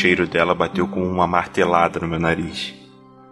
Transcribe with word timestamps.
cheiro 0.00 0.26
dela 0.26 0.54
bateu 0.54 0.88
com 0.88 1.02
uma 1.02 1.26
martelada 1.26 2.00
no 2.00 2.08
meu 2.08 2.18
nariz. 2.18 2.72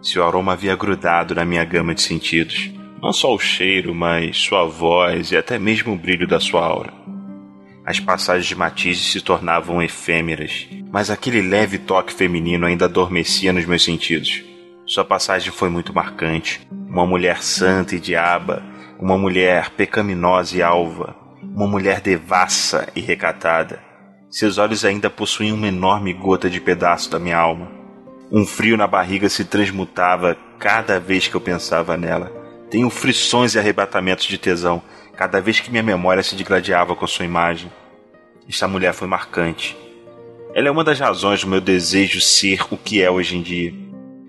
Seu 0.03 0.23
aroma 0.23 0.53
havia 0.53 0.75
grudado 0.75 1.33
na 1.33 1.43
minha 1.43 1.65
gama 1.65 1.95
de 1.95 2.01
sentidos. 2.03 2.69
Não 3.01 3.11
só 3.11 3.33
o 3.33 3.39
cheiro, 3.39 3.95
mas 3.95 4.37
sua 4.37 4.65
voz 4.65 5.31
e 5.31 5.37
até 5.37 5.57
mesmo 5.57 5.93
o 5.93 5.97
brilho 5.97 6.27
da 6.27 6.39
sua 6.39 6.63
aura. 6.63 6.93
As 7.83 7.99
passagens 7.99 8.45
de 8.45 8.55
matizes 8.55 9.11
se 9.11 9.19
tornavam 9.19 9.81
efêmeras, 9.81 10.67
mas 10.91 11.09
aquele 11.09 11.41
leve 11.41 11.79
toque 11.79 12.13
feminino 12.13 12.67
ainda 12.67 12.85
adormecia 12.85 13.51
nos 13.51 13.65
meus 13.65 13.83
sentidos. 13.83 14.43
Sua 14.85 15.03
passagem 15.03 15.51
foi 15.51 15.69
muito 15.69 15.91
marcante. 15.91 16.61
Uma 16.87 17.07
mulher 17.07 17.41
santa 17.41 17.95
e 17.95 17.99
diaba, 17.99 18.61
uma 18.99 19.17
mulher 19.17 19.71
pecaminosa 19.71 20.55
e 20.55 20.61
alva, 20.61 21.15
uma 21.41 21.67
mulher 21.67 21.99
devassa 21.99 22.87
e 22.95 23.01
recatada. 23.01 23.88
Seus 24.29 24.59
olhos 24.59 24.85
ainda 24.85 25.09
possuíam 25.09 25.57
uma 25.57 25.67
enorme 25.67 26.13
gota 26.13 26.51
de 26.51 26.61
pedaço 26.61 27.09
da 27.09 27.17
minha 27.17 27.37
alma. 27.37 27.71
Um 28.31 28.45
frio 28.45 28.77
na 28.77 28.85
barriga 28.85 29.27
se 29.27 29.43
transmutava 29.43 30.37
cada 30.59 30.99
vez 30.99 31.27
que 31.27 31.33
eu 31.33 31.41
pensava 31.41 31.97
nela. 31.97 32.31
Tenho 32.69 32.91
frições 32.91 33.55
e 33.55 33.59
arrebatamentos 33.59 34.27
de 34.27 34.37
tesão 34.37 34.83
cada 35.17 35.41
vez 35.41 35.59
que 35.59 35.71
minha 35.71 35.81
memória 35.81 36.21
se 36.21 36.35
digladiava 36.35 36.95
com 36.95 37.07
sua 37.07 37.25
imagem. 37.25 37.71
Esta 38.47 38.67
mulher 38.67 38.93
foi 38.93 39.07
marcante. 39.07 39.75
Ela 40.53 40.67
é 40.67 40.71
uma 40.71 40.83
das 40.83 40.99
razões 40.99 41.41
do 41.41 41.47
meu 41.47 41.59
desejo 41.59 42.21
ser 42.21 42.61
o 42.69 42.77
que 42.77 43.01
é 43.01 43.09
hoje 43.09 43.35
em 43.35 43.41
dia. 43.41 43.73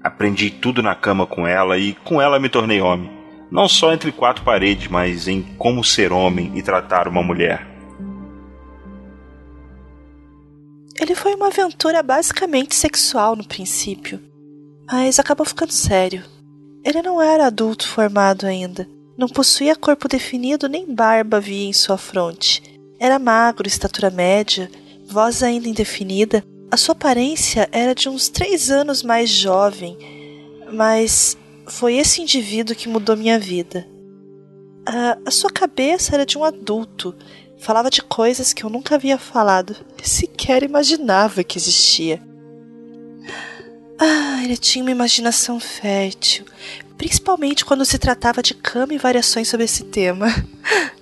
Aprendi 0.02 0.48
tudo 0.48 0.82
na 0.82 0.94
cama 0.94 1.26
com 1.26 1.46
ela 1.46 1.76
e 1.76 1.92
com 1.92 2.22
ela 2.22 2.40
me 2.40 2.48
tornei 2.48 2.80
homem. 2.80 3.10
Não 3.50 3.68
só 3.68 3.92
entre 3.92 4.10
quatro 4.12 4.44
paredes, 4.44 4.88
mas 4.88 5.28
em 5.28 5.42
como 5.58 5.84
ser 5.84 6.10
homem 6.10 6.52
e 6.54 6.62
tratar 6.62 7.06
uma 7.06 7.22
mulher. 7.22 7.69
Ele 11.00 11.14
foi 11.14 11.34
uma 11.34 11.46
aventura 11.46 12.02
basicamente 12.02 12.74
sexual 12.74 13.34
no 13.34 13.42
princípio, 13.42 14.20
mas 14.86 15.18
acabou 15.18 15.46
ficando 15.46 15.72
sério. 15.72 16.22
Ele 16.84 17.00
não 17.00 17.22
era 17.22 17.46
adulto 17.46 17.88
formado 17.88 18.44
ainda. 18.44 18.86
Não 19.16 19.26
possuía 19.26 19.74
corpo 19.74 20.06
definido 20.06 20.68
nem 20.68 20.94
barba 20.94 21.38
havia 21.38 21.66
em 21.66 21.72
sua 21.72 21.96
fronte. 21.96 22.62
Era 22.98 23.18
magro, 23.18 23.66
estatura 23.66 24.10
média, 24.10 24.70
voz 25.06 25.42
ainda 25.42 25.70
indefinida. 25.70 26.44
A 26.70 26.76
sua 26.76 26.92
aparência 26.92 27.66
era 27.72 27.94
de 27.94 28.06
uns 28.06 28.28
três 28.28 28.70
anos 28.70 29.02
mais 29.02 29.30
jovem, 29.30 29.96
mas 30.70 31.34
foi 31.66 31.96
esse 31.96 32.20
indivíduo 32.20 32.76
que 32.76 32.90
mudou 32.90 33.16
minha 33.16 33.38
vida. 33.38 33.88
A, 34.84 35.16
a 35.24 35.30
sua 35.30 35.50
cabeça 35.50 36.14
era 36.14 36.26
de 36.26 36.36
um 36.36 36.44
adulto. 36.44 37.14
Falava 37.60 37.90
de 37.90 38.00
coisas 38.00 38.54
que 38.54 38.64
eu 38.64 38.70
nunca 38.70 38.94
havia 38.94 39.18
falado, 39.18 39.76
sequer 40.02 40.62
imaginava 40.62 41.44
que 41.44 41.58
existia. 41.58 42.20
Ah, 43.98 44.42
ele 44.42 44.56
tinha 44.56 44.82
uma 44.82 44.90
imaginação 44.90 45.60
fértil, 45.60 46.46
principalmente 46.96 47.66
quando 47.66 47.84
se 47.84 47.98
tratava 47.98 48.42
de 48.42 48.54
cama 48.54 48.94
e 48.94 48.98
variações 48.98 49.48
sobre 49.48 49.64
esse 49.64 49.84
tema. 49.84 50.26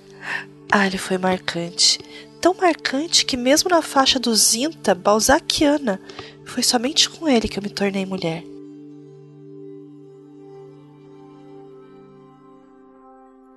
Ah, 0.71 0.85
ele 0.85 0.99
foi 0.99 1.17
marcante. 1.17 1.97
Tão 2.39 2.53
marcante 2.53 3.25
que, 3.25 3.35
mesmo 3.35 3.71
na 3.71 3.81
faixa 3.81 4.19
do 4.19 4.35
Zinta 4.35 4.93
balzaquiana, 4.93 5.99
foi 6.45 6.61
somente 6.61 7.09
com 7.09 7.27
ele 7.27 7.47
que 7.47 7.57
eu 7.57 7.63
me 7.63 7.71
tornei 7.71 8.05
mulher. 8.05 8.43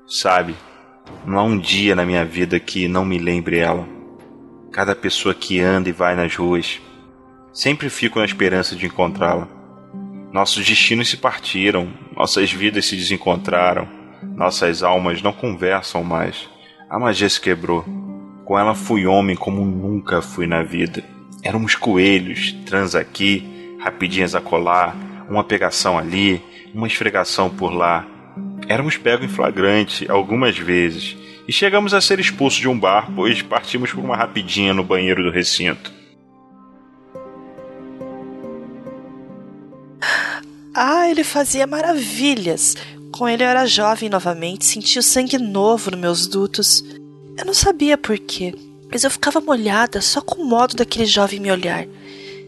Sabe, 0.08 0.56
não 1.26 1.38
há 1.38 1.42
um 1.42 1.58
dia 1.58 1.94
na 1.94 2.04
minha 2.04 2.24
vida 2.24 2.58
que 2.58 2.88
não 2.88 3.04
me 3.04 3.18
lembre 3.18 3.58
ela. 3.58 3.86
Cada 4.72 4.94
pessoa 4.94 5.34
que 5.34 5.60
anda 5.60 5.88
e 5.88 5.92
vai 5.92 6.16
nas 6.16 6.34
ruas, 6.34 6.80
sempre 7.52 7.88
fico 7.90 8.18
na 8.18 8.24
esperança 8.24 8.74
de 8.74 8.86
encontrá-la. 8.86 9.48
Nossos 10.32 10.64
destinos 10.66 11.10
se 11.10 11.16
partiram, 11.16 11.92
nossas 12.16 12.50
vidas 12.50 12.86
se 12.86 12.96
desencontraram, 12.96 13.86
nossas 14.34 14.82
almas 14.82 15.20
não 15.20 15.32
conversam 15.32 16.02
mais. 16.02 16.48
A 16.88 16.98
magia 16.98 17.28
se 17.28 17.40
quebrou. 17.40 17.84
Com 18.44 18.58
ela 18.58 18.74
fui 18.74 19.06
homem 19.06 19.36
como 19.36 19.64
nunca 19.64 20.20
fui 20.20 20.46
na 20.46 20.62
vida. 20.62 21.04
Éramos 21.42 21.74
coelhos, 21.74 22.52
trans 22.66 22.94
aqui, 22.94 23.76
rapidinhas 23.80 24.34
a 24.34 24.40
colar, 24.40 24.96
uma 25.28 25.44
pegação 25.44 25.98
ali, 25.98 26.42
uma 26.74 26.86
esfregação 26.86 27.50
por 27.50 27.72
lá. 27.72 28.06
Éramos 28.72 28.96
pegos 28.96 29.26
em 29.26 29.28
flagrante 29.28 30.10
algumas 30.10 30.56
vezes 30.56 31.14
e 31.46 31.52
chegamos 31.52 31.92
a 31.92 32.00
ser 32.00 32.18
expulsos 32.18 32.58
de 32.58 32.66
um 32.66 32.78
bar, 32.78 33.12
pois 33.14 33.42
partimos 33.42 33.90
por 33.90 34.02
uma 34.02 34.16
rapidinha 34.16 34.72
no 34.72 34.82
banheiro 34.82 35.22
do 35.22 35.30
recinto. 35.30 35.92
Ah, 40.74 41.06
ele 41.06 41.22
fazia 41.22 41.66
maravilhas. 41.66 42.74
Com 43.12 43.28
ele 43.28 43.44
eu 43.44 43.48
era 43.48 43.66
jovem 43.66 44.08
novamente, 44.08 44.64
sentia 44.64 45.00
o 45.00 45.02
sangue 45.02 45.36
novo 45.36 45.90
nos 45.90 46.00
meus 46.00 46.26
dutos. 46.26 46.82
Eu 47.36 47.44
não 47.44 47.52
sabia 47.52 47.98
por 47.98 48.18
quê, 48.18 48.54
mas 48.90 49.04
eu 49.04 49.10
ficava 49.10 49.38
molhada 49.38 50.00
só 50.00 50.22
com 50.22 50.40
o 50.40 50.48
modo 50.48 50.74
daquele 50.76 51.04
jovem 51.04 51.40
me 51.40 51.52
olhar. 51.52 51.84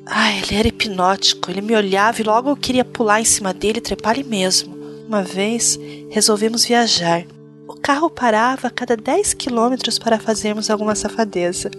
Ah, 0.07 0.33
ele 0.33 0.55
era 0.55 0.69
hipnótico, 0.69 1.51
ele 1.51 1.61
me 1.61 1.77
olhava 1.77 2.19
e 2.19 2.25
logo 2.25 2.49
eu 2.49 2.57
queria 2.57 2.83
pular 2.83 3.21
em 3.21 3.27
cima 3.27 3.53
dele 3.53 3.77
e 3.77 3.83
trepar 3.83 4.15
ali 4.15 4.25
mesmo. 4.25 4.74
Uma 5.07 5.23
vez 5.23 5.79
resolvemos 6.11 6.65
viajar. 6.65 7.27
O 7.69 7.75
carro 7.75 8.09
parava 8.09 8.69
a 8.69 8.71
cada 8.71 8.97
10 8.97 9.35
quilômetros 9.35 9.99
para 9.99 10.19
fazermos 10.19 10.71
alguma 10.71 10.95
safadeza. 10.95 11.71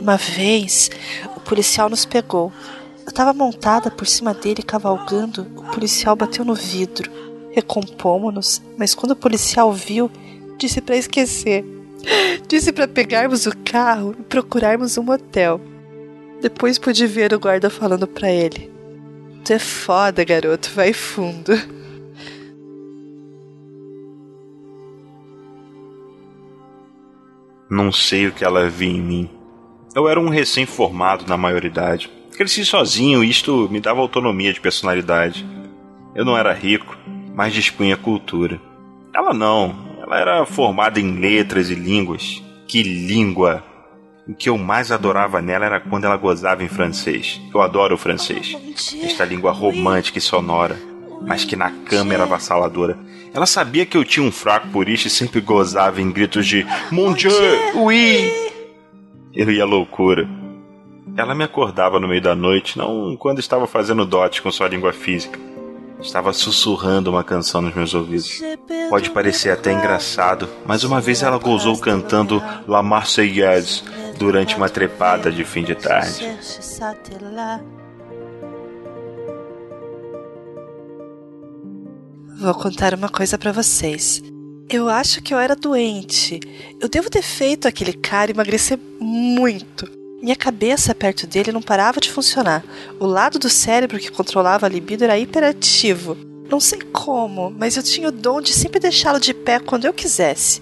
Uma 0.00 0.16
vez, 0.16 0.90
o 1.36 1.40
policial 1.40 1.90
nos 1.90 2.06
pegou. 2.06 2.50
Eu 3.00 3.08
estava 3.08 3.34
montada 3.34 3.90
por 3.90 4.06
cima 4.06 4.32
dele 4.32 4.62
cavalgando. 4.62 5.46
O 5.56 5.64
policial 5.64 6.16
bateu 6.16 6.44
no 6.44 6.54
vidro. 6.54 7.10
Recompomos-nos, 7.50 8.62
mas 8.78 8.94
quando 8.94 9.12
o 9.12 9.16
policial 9.16 9.70
viu, 9.72 10.10
disse 10.58 10.80
para 10.80 10.96
esquecer. 10.96 11.64
Disse 12.48 12.72
para 12.72 12.88
pegarmos 12.88 13.46
o 13.46 13.56
carro 13.64 14.14
e 14.18 14.22
procurarmos 14.24 14.98
um 14.98 15.02
motel. 15.02 15.60
Depois 16.40 16.78
pude 16.78 17.06
ver 17.06 17.32
o 17.32 17.38
guarda 17.38 17.70
falando 17.70 18.06
para 18.08 18.30
ele: 18.30 18.70
Tu 19.44 19.52
é 19.52 19.58
foda, 19.58 20.24
garoto, 20.24 20.70
vai 20.74 20.92
fundo. 20.92 21.52
Não 27.72 27.90
sei 27.90 28.26
o 28.26 28.32
que 28.32 28.44
ela 28.44 28.68
via 28.68 28.90
em 28.90 29.00
mim. 29.00 29.30
Eu 29.94 30.06
era 30.06 30.20
um 30.20 30.28
recém-formado 30.28 31.24
na 31.26 31.38
maioridade. 31.38 32.10
Cresci 32.36 32.66
sozinho 32.66 33.24
e 33.24 33.30
isto 33.30 33.66
me 33.70 33.80
dava 33.80 34.02
autonomia 34.02 34.52
de 34.52 34.60
personalidade. 34.60 35.46
Eu 36.14 36.22
não 36.22 36.36
era 36.36 36.52
rico, 36.52 36.94
mas 37.34 37.54
dispunha 37.54 37.96
cultura. 37.96 38.60
Ela 39.14 39.32
não, 39.32 39.74
ela 40.02 40.20
era 40.20 40.44
formada 40.44 41.00
em 41.00 41.18
letras 41.18 41.70
e 41.70 41.74
línguas. 41.74 42.42
Que 42.68 42.82
língua! 42.82 43.64
O 44.28 44.34
que 44.34 44.50
eu 44.50 44.58
mais 44.58 44.92
adorava 44.92 45.40
nela 45.40 45.64
era 45.64 45.80
quando 45.80 46.04
ela 46.04 46.18
gozava 46.18 46.62
em 46.62 46.68
francês. 46.68 47.40
Eu 47.54 47.62
adoro 47.62 47.94
o 47.94 47.98
francês. 47.98 48.54
Esta 49.02 49.24
língua 49.24 49.50
romântica 49.50 50.18
e 50.18 50.20
sonora, 50.20 50.78
mas 51.26 51.44
que 51.44 51.56
na 51.56 51.70
cama 51.70 52.14
era 52.14 52.24
avassaladora. 52.24 52.98
Ela 53.34 53.46
sabia 53.46 53.86
que 53.86 53.96
eu 53.96 54.04
tinha 54.04 54.26
um 54.26 54.32
fraco 54.32 54.68
por 54.68 54.88
isso 54.88 55.06
e 55.06 55.10
sempre 55.10 55.40
gozava 55.40 56.00
em 56.00 56.10
gritos 56.10 56.46
de 56.46 56.66
Mon 56.90 57.12
Dieu, 57.14 57.32
oui! 57.76 58.30
Eu 59.32 59.50
ia 59.50 59.64
loucura. 59.64 60.28
Ela 61.16 61.34
me 61.34 61.44
acordava 61.44 61.98
no 61.98 62.08
meio 62.08 62.22
da 62.22 62.34
noite, 62.34 62.78
não 62.78 63.16
quando 63.16 63.38
estava 63.38 63.66
fazendo 63.66 64.04
dote 64.04 64.42
com 64.42 64.50
sua 64.50 64.68
língua 64.68 64.92
física. 64.92 65.38
Estava 66.00 66.32
sussurrando 66.32 67.10
uma 67.10 67.22
canção 67.22 67.62
nos 67.62 67.74
meus 67.74 67.94
ouvidos. 67.94 68.42
Pode 68.90 69.10
parecer 69.10 69.50
até 69.50 69.72
engraçado, 69.72 70.48
mas 70.66 70.84
uma 70.84 71.00
vez 71.00 71.22
ela 71.22 71.38
gozou 71.38 71.78
cantando 71.78 72.42
La 72.66 72.82
Marseillaise 72.82 73.82
durante 74.18 74.56
uma 74.56 74.68
trepada 74.68 75.30
de 75.30 75.44
fim 75.44 75.62
de 75.62 75.74
tarde. 75.74 76.36
Vou 82.42 82.54
contar 82.54 82.92
uma 82.92 83.08
coisa 83.08 83.38
para 83.38 83.52
vocês. 83.52 84.20
Eu 84.68 84.88
acho 84.88 85.22
que 85.22 85.32
eu 85.32 85.38
era 85.38 85.54
doente. 85.54 86.40
Eu 86.80 86.88
devo 86.88 87.08
ter 87.08 87.22
feito 87.22 87.68
aquele 87.68 87.92
cara 87.92 88.32
emagrecer 88.32 88.76
muito. 88.98 89.88
Minha 90.20 90.34
cabeça 90.34 90.92
perto 90.92 91.24
dele 91.24 91.52
não 91.52 91.62
parava 91.62 92.00
de 92.00 92.10
funcionar. 92.10 92.64
O 92.98 93.06
lado 93.06 93.38
do 93.38 93.48
cérebro 93.48 93.96
que 94.00 94.10
controlava 94.10 94.66
a 94.66 94.68
libido 94.68 95.04
era 95.04 95.16
hiperativo. 95.16 96.16
Não 96.50 96.58
sei 96.58 96.80
como, 96.80 97.48
mas 97.48 97.76
eu 97.76 97.82
tinha 97.84 98.08
o 98.08 98.12
dom 98.12 98.40
de 98.40 98.52
sempre 98.52 98.80
deixá-lo 98.80 99.20
de 99.20 99.32
pé 99.32 99.60
quando 99.60 99.84
eu 99.84 99.94
quisesse. 99.94 100.60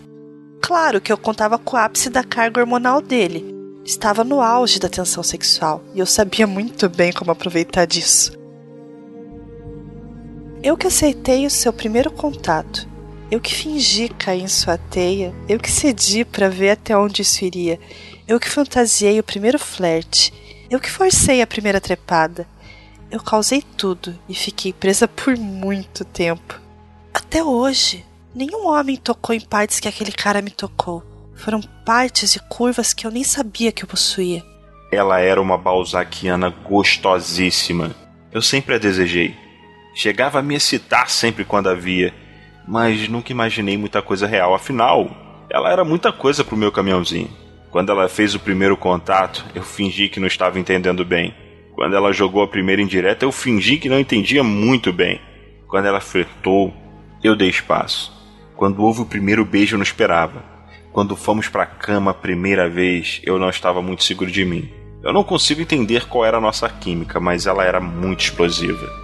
Claro 0.61 1.01
que 1.01 1.11
eu 1.11 1.17
contava 1.17 1.57
com 1.57 1.77
o 1.77 1.81
ápice 1.81 2.11
da 2.11 2.23
carga 2.23 2.61
hormonal 2.61 3.01
dele. 3.01 3.55
Estava 3.87 4.23
no 4.23 4.43
auge 4.43 4.79
da 4.79 4.91
tensão 4.91 5.23
sexual 5.23 5.83
e 5.95 6.01
eu 6.01 6.05
sabia 6.05 6.47
muito 6.47 6.91
bem 6.91 7.11
como 7.11 7.31
aproveitar 7.31 7.87
disso. 7.87 8.39
Eu 10.63 10.77
que 10.77 10.87
aceitei 10.87 11.47
o 11.47 11.51
seu 11.51 11.73
primeiro 11.73 12.11
contato. 12.11 12.87
Eu 13.31 13.41
que 13.41 13.55
fingi 13.55 14.11
cair 14.11 14.43
em 14.43 14.49
sua 14.49 14.77
teia. 14.77 15.33
Eu 15.49 15.59
que 15.59 15.71
cedi 15.71 16.23
para 16.23 16.51
ver 16.51 16.73
até 16.73 16.95
onde 16.95 17.23
isso 17.23 17.43
iria. 17.47 17.81
Eu 18.29 18.39
que 18.39 18.49
fantasiei 18.49 19.19
o 19.19 19.23
primeiro 19.23 19.59
flerte. 19.59 20.35
Eu 20.69 20.79
que 20.79 20.91
forcei 20.91 21.41
a 21.41 21.47
primeira 21.47 21.81
trepada. 21.81 22.47
Eu 23.11 23.23
causei 23.23 23.63
tudo 23.63 24.15
e 24.29 24.35
fiquei 24.35 24.71
presa 24.71 25.09
por 25.09 25.35
muito 25.35 26.05
tempo. 26.05 26.61
Até 27.15 27.43
hoje, 27.43 28.05
nenhum 28.35 28.67
homem 28.69 28.97
tocou 28.97 29.35
em 29.35 29.41
partes 29.41 29.81
que 29.81 29.89
aquele 29.89 30.13
cara 30.13 30.43
me 30.43 30.51
tocou. 30.51 31.03
Foram 31.35 31.63
partes 31.87 32.37
e 32.37 32.39
curvas 32.39 32.93
que 32.93 33.07
eu 33.07 33.11
nem 33.11 33.25
sabia 33.25 33.73
que 33.73 33.83
eu 33.83 33.89
possuía. 33.89 34.45
Ela 34.93 35.21
era 35.21 35.41
uma 35.41 35.57
balzaquiana 35.57 36.51
gostosíssima. 36.51 37.95
Eu 38.31 38.43
sempre 38.43 38.75
a 38.75 38.79
desejei. 38.79 39.35
Chegava 40.03 40.39
a 40.39 40.43
me 40.43 40.55
excitar 40.55 41.11
sempre 41.11 41.45
quando 41.45 41.69
a 41.69 41.75
via, 41.75 42.15
mas 42.67 43.07
nunca 43.07 43.33
imaginei 43.33 43.77
muita 43.77 44.01
coisa 44.01 44.27
real. 44.27 44.55
Afinal, 44.55 45.45
ela 45.51 45.71
era 45.71 45.85
muita 45.85 46.11
coisa 46.11 46.43
pro 46.43 46.57
meu 46.57 46.73
caminhãozinho. 46.73 47.29
Quando 47.71 47.93
ela 47.93 48.09
fez 48.09 48.35
o 48.35 48.41
primeiro 48.41 48.79
contato, 48.79 49.45
eu 49.55 49.63
fingi 49.63 50.09
que 50.09 50.19
não 50.19 50.27
estava 50.27 50.59
entendendo 50.59 51.05
bem. 51.05 51.35
Quando 51.75 51.95
ela 51.95 52.15
jogou 52.15 52.43
a 52.43 52.49
primeira 52.49 52.81
indireta, 52.81 53.27
eu 53.27 53.31
fingi 53.31 53.77
que 53.77 53.91
não 53.91 54.01
entendia 54.01 54.43
muito 54.43 54.91
bem. 54.91 55.21
Quando 55.69 55.85
ela 55.85 56.01
flertou, 56.01 56.73
eu 57.23 57.37
dei 57.37 57.51
espaço. 57.51 58.11
Quando 58.57 58.83
houve 58.83 59.03
o 59.03 59.07
primeiro 59.07 59.45
beijo, 59.45 59.75
eu 59.75 59.79
não 59.79 59.85
esperava. 59.85 60.43
Quando 60.95 61.15
fomos 61.15 61.47
para 61.47 61.65
a 61.65 61.67
cama 61.67 62.13
a 62.13 62.15
primeira 62.15 62.71
vez, 62.71 63.21
eu 63.23 63.39
não 63.39 63.51
estava 63.51 63.83
muito 63.83 64.03
seguro 64.03 64.31
de 64.31 64.47
mim. 64.47 64.67
Eu 65.05 65.13
não 65.13 65.23
consigo 65.23 65.61
entender 65.61 66.07
qual 66.07 66.25
era 66.25 66.39
a 66.39 66.41
nossa 66.41 66.67
química, 66.71 67.21
mas 67.21 67.47
ela 67.47 67.65
era 67.65 67.81
muito 67.81 68.21
explosiva. 68.21 69.00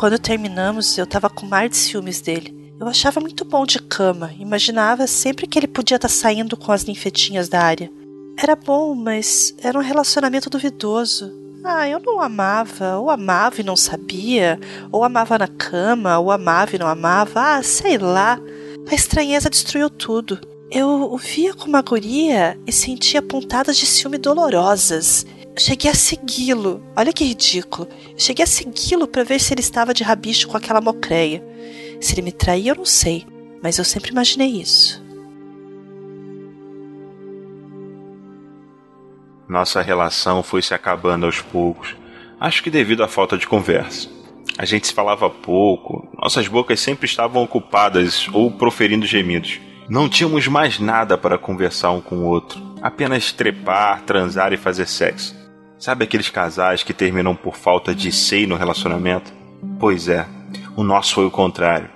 Quando 0.00 0.18
terminamos, 0.18 0.96
eu 0.96 1.06
tava 1.06 1.28
com 1.28 1.44
mar 1.44 1.68
de 1.68 1.76
ciúmes 1.76 2.22
dele. 2.22 2.72
Eu 2.80 2.88
achava 2.88 3.20
muito 3.20 3.44
bom 3.44 3.66
de 3.66 3.78
cama, 3.78 4.32
imaginava 4.38 5.06
sempre 5.06 5.46
que 5.46 5.58
ele 5.58 5.66
podia 5.66 5.96
estar 5.96 6.08
tá 6.08 6.14
saindo 6.14 6.56
com 6.56 6.72
as 6.72 6.86
ninfetinhas 6.86 7.50
da 7.50 7.60
área. 7.60 7.92
Era 8.34 8.56
bom, 8.56 8.94
mas 8.94 9.54
era 9.62 9.78
um 9.78 9.82
relacionamento 9.82 10.48
duvidoso. 10.48 11.30
Ah, 11.62 11.86
eu 11.86 12.00
não 12.00 12.18
amava, 12.18 12.96
ou 12.96 13.10
amava 13.10 13.60
e 13.60 13.62
não 13.62 13.76
sabia, 13.76 14.58
ou 14.90 15.04
amava 15.04 15.38
na 15.38 15.48
cama, 15.48 16.18
ou 16.18 16.30
amava 16.30 16.76
e 16.76 16.78
não 16.78 16.86
amava, 16.86 17.56
ah, 17.56 17.62
sei 17.62 17.98
lá. 17.98 18.40
A 18.90 18.94
estranheza 18.94 19.50
destruiu 19.50 19.90
tudo. 19.90 20.40
Eu 20.70 21.12
o 21.12 21.18
via 21.18 21.52
com 21.52 21.66
uma 21.66 21.82
guria 21.82 22.58
e 22.66 22.72
sentia 22.72 23.20
pontadas 23.20 23.76
de 23.76 23.84
ciúme 23.84 24.16
dolorosas 24.16 25.26
cheguei 25.60 25.90
a 25.90 25.94
segui-lo. 25.94 26.82
Olha 26.96 27.12
que 27.12 27.24
ridículo. 27.24 27.88
Cheguei 28.16 28.44
a 28.44 28.46
segui-lo 28.46 29.06
para 29.06 29.24
ver 29.24 29.38
se 29.38 29.52
ele 29.52 29.60
estava 29.60 29.92
de 29.92 30.02
rabicho 30.02 30.48
com 30.48 30.56
aquela 30.56 30.80
mocreia. 30.80 31.44
Se 32.00 32.14
ele 32.14 32.22
me 32.22 32.32
traía, 32.32 32.72
eu 32.72 32.76
não 32.76 32.86
sei, 32.86 33.26
mas 33.62 33.78
eu 33.78 33.84
sempre 33.84 34.10
imaginei 34.10 34.48
isso. 34.48 35.04
Nossa 39.46 39.82
relação 39.82 40.42
foi 40.42 40.62
se 40.62 40.72
acabando 40.72 41.26
aos 41.26 41.40
poucos. 41.40 41.94
Acho 42.38 42.62
que 42.62 42.70
devido 42.70 43.02
à 43.02 43.08
falta 43.08 43.36
de 43.36 43.46
conversa. 43.46 44.08
A 44.56 44.64
gente 44.64 44.86
se 44.86 44.94
falava 44.94 45.28
pouco, 45.28 46.08
nossas 46.16 46.46
bocas 46.48 46.80
sempre 46.80 47.06
estavam 47.06 47.42
ocupadas 47.42 48.28
ou 48.32 48.50
proferindo 48.50 49.06
gemidos. 49.06 49.60
Não 49.88 50.08
tínhamos 50.08 50.46
mais 50.46 50.78
nada 50.78 51.18
para 51.18 51.38
conversar 51.38 51.90
um 51.90 52.00
com 52.00 52.18
o 52.18 52.26
outro, 52.26 52.60
apenas 52.80 53.32
trepar, 53.32 54.02
transar 54.02 54.52
e 54.52 54.56
fazer 54.56 54.86
sexo. 54.86 55.39
Sabe 55.80 56.04
aqueles 56.04 56.28
casais 56.28 56.82
que 56.82 56.92
terminam 56.92 57.34
por 57.34 57.56
falta 57.56 57.94
de 57.94 58.12
seio 58.12 58.46
no 58.46 58.54
relacionamento? 58.54 59.32
Pois 59.78 60.08
é, 60.08 60.26
o 60.76 60.84
nosso 60.84 61.14
foi 61.14 61.24
o 61.24 61.30
contrário. 61.30 61.88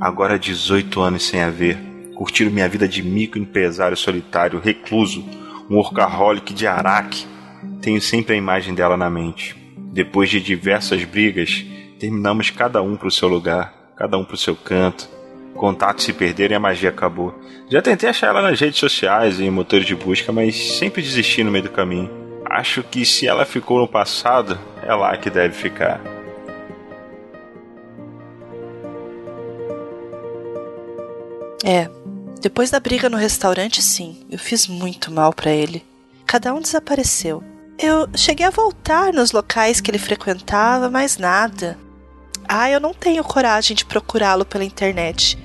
Agora 0.00 0.36
18 0.36 1.00
anos 1.00 1.28
sem 1.28 1.40
haver, 1.40 1.78
curtindo 2.16 2.50
minha 2.50 2.68
vida 2.68 2.88
de 2.88 3.04
mico 3.04 3.38
empresário 3.38 3.96
solitário, 3.96 4.58
recluso, 4.58 5.24
um 5.70 5.76
workaholic 5.76 6.52
de 6.52 6.66
Araque. 6.66 7.24
Tenho 7.80 8.00
sempre 8.00 8.34
a 8.34 8.36
imagem 8.36 8.74
dela 8.74 8.96
na 8.96 9.08
mente. 9.08 9.54
Depois 9.92 10.28
de 10.28 10.40
diversas 10.40 11.04
brigas, 11.04 11.64
terminamos 12.00 12.50
cada 12.50 12.82
um 12.82 12.96
para 12.96 13.06
o 13.06 13.12
seu 13.12 13.28
lugar, 13.28 13.92
cada 13.94 14.18
um 14.18 14.24
para 14.24 14.34
o 14.34 14.38
seu 14.38 14.56
canto. 14.56 15.08
Contatos 15.54 16.04
se 16.04 16.12
perderam 16.12 16.54
e 16.54 16.56
a 16.56 16.60
magia 16.60 16.90
acabou. 16.90 17.32
Já 17.70 17.80
tentei 17.80 18.10
achar 18.10 18.26
ela 18.26 18.42
nas 18.42 18.58
redes 18.58 18.80
sociais 18.80 19.38
e 19.38 19.44
em 19.44 19.50
motores 19.52 19.86
de 19.86 19.94
busca, 19.94 20.32
mas 20.32 20.56
sempre 20.56 21.00
desisti 21.00 21.44
no 21.44 21.52
meio 21.52 21.62
do 21.62 21.70
caminho. 21.70 22.19
Acho 22.50 22.82
que 22.82 23.06
se 23.06 23.28
ela 23.28 23.46
ficou 23.46 23.78
no 23.78 23.86
passado, 23.86 24.58
é 24.82 24.92
lá 24.92 25.16
que 25.16 25.30
deve 25.30 25.54
ficar. 25.54 26.00
É, 31.64 31.88
depois 32.40 32.68
da 32.68 32.80
briga 32.80 33.08
no 33.08 33.16
restaurante, 33.16 33.80
sim, 33.80 34.26
eu 34.28 34.36
fiz 34.36 34.66
muito 34.66 35.12
mal 35.12 35.32
para 35.32 35.52
ele. 35.52 35.86
Cada 36.26 36.52
um 36.52 36.60
desapareceu. 36.60 37.44
Eu 37.78 38.08
cheguei 38.16 38.44
a 38.44 38.50
voltar 38.50 39.12
nos 39.12 39.30
locais 39.30 39.80
que 39.80 39.88
ele 39.88 39.98
frequentava, 39.98 40.90
mas 40.90 41.18
nada. 41.18 41.78
Ah, 42.48 42.68
eu 42.68 42.80
não 42.80 42.92
tenho 42.92 43.22
coragem 43.22 43.76
de 43.76 43.84
procurá-lo 43.84 44.44
pela 44.44 44.64
internet. 44.64 45.38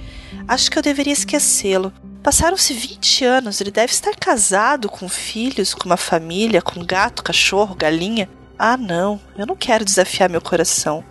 Acho 0.47 0.71
que 0.71 0.79
eu 0.79 0.81
deveria 0.81 1.13
esquecê-lo. 1.13 1.93
Passaram-se 2.25 2.73
20 2.73 3.23
anos, 3.23 3.61
ele 3.61 3.69
deve 3.69 3.93
estar 3.93 4.15
casado, 4.15 4.89
com 4.89 5.07
filhos, 5.07 5.75
com 5.75 5.85
uma 5.85 5.95
família, 5.95 6.59
com 6.59 6.83
gato, 6.83 7.21
cachorro, 7.21 7.75
galinha. 7.75 8.27
Ah, 8.57 8.75
não, 8.75 9.21
eu 9.37 9.45
não 9.45 9.55
quero 9.55 9.85
desafiar 9.85 10.27
meu 10.27 10.41
coração. 10.41 11.03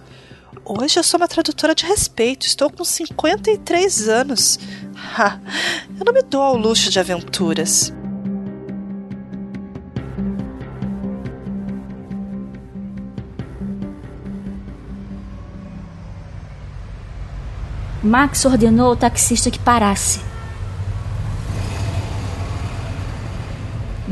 Hoje 0.64 0.98
eu 0.98 1.04
sou 1.04 1.20
uma 1.20 1.28
tradutora 1.28 1.72
de 1.72 1.86
respeito, 1.86 2.46
estou 2.46 2.68
com 2.68 2.82
53 2.82 4.08
anos. 4.08 4.58
Ha, 5.16 5.38
eu 5.98 6.04
não 6.04 6.12
me 6.12 6.22
dou 6.22 6.42
ao 6.42 6.56
luxo 6.56 6.90
de 6.90 6.98
aventuras. 6.98 7.92
Max 18.02 18.44
ordenou 18.44 18.88
ao 18.88 18.96
taxista 18.96 19.50
que 19.50 19.58
parasse 19.60 20.33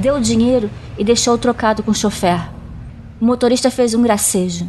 deu 0.03 0.17
o 0.17 0.21
dinheiro 0.21 0.69
e 0.99 1.05
deixou 1.05 1.35
o 1.35 1.39
trocado 1.39 1.83
com 1.83 1.93
o 1.93 1.95
chofer. 1.95 2.51
O 3.21 3.25
motorista 3.25 3.71
fez 3.71 3.95
um 3.95 4.03
gracejo. 4.03 4.69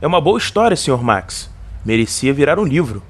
É 0.00 0.06
uma 0.06 0.20
boa 0.20 0.38
história, 0.38 0.76
Sr. 0.76 1.02
Max. 1.02 1.50
Merecia 1.84 2.32
virar 2.32 2.58
um 2.58 2.64
livro. 2.64 3.02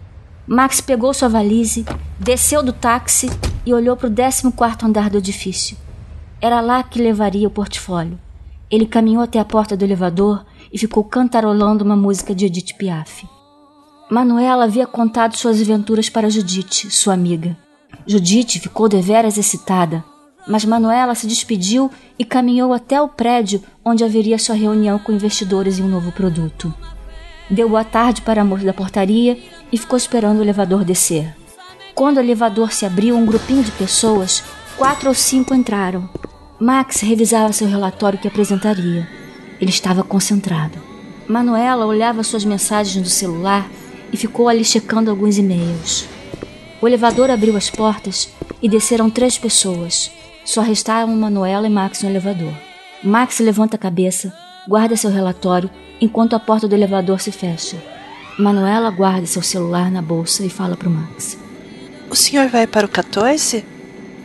Max 0.47 0.81
pegou 0.81 1.13
sua 1.13 1.29
valise, 1.29 1.85
desceu 2.19 2.63
do 2.63 2.73
táxi 2.73 3.29
e 3.67 3.75
olhou 3.75 3.97
para 3.97 4.09
o 4.09 4.15
14 4.15 4.87
andar 4.87 5.11
do 5.11 5.19
edifício. 5.19 5.77
Era 6.41 6.61
lá 6.63 6.83
que 6.83 7.03
levaria 7.03 7.47
o 7.47 7.51
portfólio. 7.51 8.19
Ele 8.71 8.87
caminhou 8.87 9.23
até 9.23 9.39
a 9.39 9.45
porta 9.45 9.77
do 9.77 9.85
elevador 9.85 10.45
e 10.73 10.79
ficou 10.79 11.05
cantarolando 11.05 11.85
uma 11.85 11.97
música 11.97 12.35
de 12.35 12.47
Edith 12.47 12.75
Piaf. 12.79 13.27
Manuela 14.11 14.65
havia 14.65 14.87
contado 14.87 15.37
suas 15.37 15.61
aventuras 15.61 16.09
para 16.09 16.31
Judite, 16.31 16.91
sua 16.91 17.13
amiga. 17.13 17.57
Judite 18.07 18.59
ficou 18.59 18.89
deveras 18.89 19.37
excitada 19.37 20.03
mas 20.47 20.65
Manuela 20.65 21.15
se 21.15 21.27
despediu 21.27 21.91
e 22.19 22.25
caminhou 22.25 22.73
até 22.73 23.01
o 23.01 23.09
prédio 23.09 23.63
onde 23.85 24.05
haveria 24.05 24.39
sua 24.39 24.55
reunião 24.55 24.99
com 24.99 25.13
investidores 25.13 25.79
em 25.79 25.83
um 25.83 25.89
novo 25.89 26.13
produto. 26.13 26.73
Deu 27.51 27.69
boa 27.69 27.85
tarde 27.85 28.23
para 28.23 28.43
a 28.43 28.45
moça 28.45 28.65
da 28.65 28.73
portaria 28.73 29.39
e 29.73 29.79
ficou 29.79 29.97
esperando 29.97 30.39
o 30.39 30.43
elevador 30.43 30.85
descer. 30.85 31.35
Quando 31.95 32.19
o 32.19 32.21
elevador 32.21 32.73
se 32.73 32.85
abriu, 32.85 33.17
um 33.17 33.25
grupinho 33.25 33.63
de 33.63 33.71
pessoas, 33.73 34.43
quatro 34.77 35.09
ou 35.09 35.15
cinco 35.15 35.55
entraram. 35.55 36.09
Max 36.59 37.01
revisava 37.01 37.53
seu 37.53 37.69
relatório 37.69 38.19
que 38.19 38.29
apresentaria. 38.29 39.09
Ele 39.61 39.71
estava 39.71 40.03
concentrado. 40.03 40.79
Manuela 41.29 41.87
olhava 41.87 42.23
suas 42.23 42.45
mensagens 42.45 43.03
do 43.03 43.11
celular 43.11 43.69
e 44.13 44.17
ficou 44.17 44.49
ali 44.49 44.65
checando 44.65 45.11
alguns 45.11 45.39
e-mails. 45.39 46.07
O 46.81 46.87
elevador 46.87 47.31
abriu 47.31 47.57
as 47.57 47.71
portas 47.71 48.29
e 48.63 48.69
desceram 48.69 49.09
três 49.09 49.39
pessoas, 49.39 50.11
só 50.47 50.63
restaram 50.63 51.09
Manuela 51.09 51.67
e 51.67 51.71
Max 51.71 52.03
no 52.03 52.09
elevador. 52.09 52.55
Max 53.03 53.41
levanta 53.41 53.77
a 53.77 53.79
cabeça, 53.79 54.33
guarda 54.67 54.97
seu 54.97 55.11
relatório 55.11 55.69
enquanto 56.01 56.37
a 56.37 56.41
porta 56.41 56.69
do 56.69 56.75
elevador 56.75 57.21
se 57.21 57.33
fecha. 57.33 57.77
Manuela 58.39 58.91
guarda 58.91 59.27
seu 59.27 59.43
celular 59.43 59.91
na 59.91 60.01
bolsa 60.01 60.45
e 60.45 60.49
fala 60.49 60.77
para 60.77 60.89
o 60.89 60.93
Max. 60.93 61.37
O 62.09 62.15
senhor 62.15 62.49
vai 62.49 62.67
para 62.67 62.87
o 62.87 62.89
14? 62.89 63.65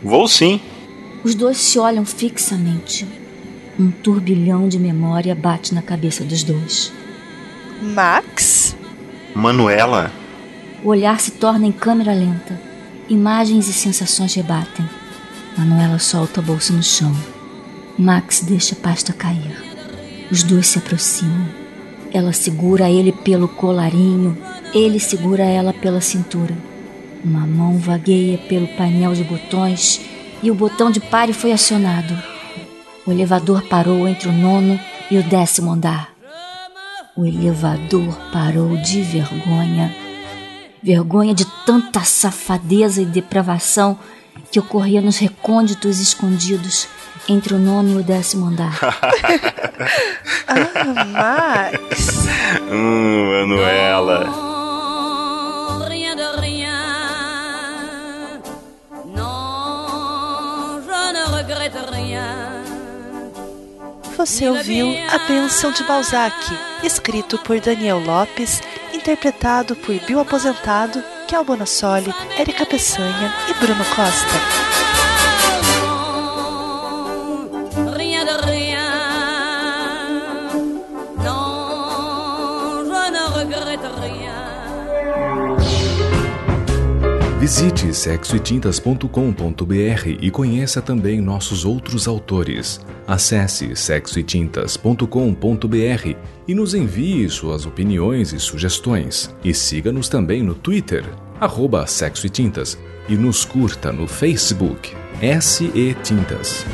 Vou 0.02 0.28
sim. 0.28 0.60
Os 1.24 1.34
dois 1.34 1.56
se 1.56 1.78
olham 1.78 2.04
fixamente. 2.04 3.06
Um 3.78 3.90
turbilhão 3.90 4.68
de 4.68 4.78
memória 4.78 5.34
bate 5.34 5.74
na 5.74 5.82
cabeça 5.82 6.22
dos 6.24 6.44
dois. 6.44 6.92
Max? 7.80 8.76
Manuela? 9.34 10.12
O 10.84 10.88
olhar 10.88 11.18
se 11.18 11.32
torna 11.32 11.66
em 11.66 11.72
câmera 11.72 12.12
lenta. 12.12 12.60
Imagens 13.08 13.66
e 13.66 13.72
sensações 13.72 14.34
rebatem. 14.34 14.86
Manuela 15.56 15.98
solta 15.98 16.40
a 16.40 16.42
bolsa 16.42 16.72
no 16.72 16.82
chão. 16.82 17.14
Max 17.98 18.40
deixa 18.40 18.74
a 18.74 18.78
pasta 18.78 19.12
cair. 19.12 19.62
Os 20.30 20.42
dois 20.42 20.66
se 20.66 20.78
aproximam. 20.78 21.46
Ela 22.12 22.32
segura 22.32 22.90
ele 22.90 23.12
pelo 23.12 23.46
colarinho, 23.48 24.36
ele 24.74 24.98
segura 24.98 25.44
ela 25.44 25.72
pela 25.72 26.00
cintura. 26.00 26.56
Uma 27.24 27.46
mão 27.46 27.78
vagueia 27.78 28.38
pelo 28.38 28.66
painel 28.68 29.14
de 29.14 29.24
botões 29.24 30.00
e 30.42 30.50
o 30.50 30.54
botão 30.54 30.90
de 30.90 31.00
pare 31.00 31.32
foi 31.32 31.52
acionado. 31.52 32.16
O 33.06 33.12
elevador 33.12 33.62
parou 33.62 34.08
entre 34.08 34.28
o 34.28 34.32
nono 34.32 34.78
e 35.10 35.18
o 35.18 35.22
décimo 35.22 35.72
andar. 35.72 36.12
O 37.16 37.26
elevador 37.26 38.18
parou 38.32 38.76
de 38.78 39.02
vergonha. 39.02 39.94
Vergonha 40.82 41.34
de 41.34 41.44
tanta 41.66 42.00
safadeza 42.00 43.02
e 43.02 43.06
depravação 43.06 43.98
que 44.52 44.60
ocorria 44.60 45.00
nos 45.00 45.16
recônditos 45.16 45.98
escondidos 45.98 46.86
entre 47.26 47.54
o 47.54 47.58
nono 47.58 47.92
e 47.92 47.96
o 47.96 48.04
décimo 48.04 48.46
andar. 48.46 48.78
ah, 50.46 50.94
Max! 51.06 52.26
hum, 52.70 53.48
Manuela. 53.48 54.52
Você 64.18 64.48
ouviu 64.48 64.94
A 65.10 65.18
Bênção 65.26 65.72
de 65.72 65.82
Balzac, 65.82 66.36
escrito 66.84 67.38
por 67.38 67.58
Daniel 67.58 67.98
Lopes, 67.98 68.60
interpretado 68.92 69.74
por 69.74 69.98
Bill 70.06 70.20
Aposentado, 70.20 71.02
Kel 71.32 71.44
Bonassoli, 71.44 72.12
Érica 72.36 72.66
Peçanha 72.66 73.32
e 73.48 73.54
Bruno 73.54 73.82
Costa. 73.86 74.61
Visite 87.42 87.92
sexoetintas.com.br 87.92 90.08
e 90.20 90.30
conheça 90.30 90.80
também 90.80 91.20
nossos 91.20 91.64
outros 91.64 92.06
autores. 92.06 92.80
Acesse 93.04 93.74
sexoetintas.com.br 93.74 96.16
e 96.46 96.54
nos 96.54 96.72
envie 96.72 97.28
suas 97.28 97.66
opiniões 97.66 98.32
e 98.32 98.38
sugestões. 98.38 99.34
E 99.42 99.52
siga-nos 99.52 100.08
também 100.08 100.40
no 100.40 100.54
Twitter, 100.54 101.04
arroba 101.40 101.84
e 101.84 102.78
e 103.08 103.16
nos 103.16 103.44
curta 103.44 103.90
no 103.90 104.06
Facebook, 104.06 104.94
SE 105.40 105.96
Tintas. 106.04 106.64